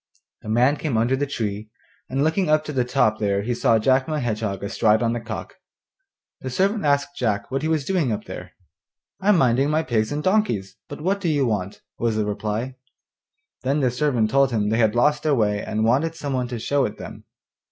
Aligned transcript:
The 0.41 0.49
man 0.49 0.77
came 0.77 0.97
under 0.97 1.15
the 1.15 1.27
tree, 1.27 1.69
and 2.09 2.23
looking 2.23 2.49
up 2.49 2.65
to 2.65 2.73
the 2.73 2.83
top 2.83 3.19
there 3.19 3.43
he 3.43 3.53
saw 3.53 3.77
Jack 3.77 4.07
my 4.07 4.17
Hedgehog 4.17 4.63
astride 4.63 5.03
on 5.03 5.13
the 5.13 5.19
cock. 5.19 5.53
The 6.39 6.49
servant 6.49 6.85
asked 6.85 7.15
Jack 7.17 7.51
what 7.51 7.61
he 7.61 7.67
was 7.67 7.85
doing 7.85 8.11
up 8.11 8.23
there. 8.23 8.53
'I'm 9.19 9.37
minding 9.37 9.69
my 9.69 9.83
pigs 9.83 10.11
and 10.11 10.23
donkeys; 10.23 10.75
but 10.89 11.01
what 11.01 11.21
do 11.21 11.29
you 11.29 11.45
want?' 11.45 11.81
was 11.99 12.15
the 12.15 12.25
reply. 12.25 12.77
Then 13.61 13.81
the 13.81 13.91
servant 13.91 14.31
told 14.31 14.49
him 14.49 14.69
they 14.69 14.79
had 14.79 14.95
lost 14.95 15.21
their 15.21 15.35
way, 15.35 15.63
and 15.63 15.85
wanted 15.85 16.15
some 16.15 16.33
one 16.33 16.47
to 16.47 16.57
show 16.57 16.83
it 16.85 16.97
them. 16.97 17.25